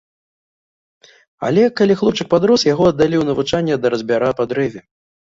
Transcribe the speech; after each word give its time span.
Але, 1.51 1.67
калі 1.81 1.99
хлопчык 2.01 2.33
падрос, 2.33 2.67
яго 2.73 2.91
аддалі 2.91 3.15
ў 3.23 3.31
навучанне 3.31 3.75
да 3.85 3.97
разьбяра 3.97 4.29
па 4.43 4.53
дрэве. 4.53 4.81